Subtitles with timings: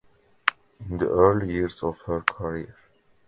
[0.89, 2.75] In the early years of her career.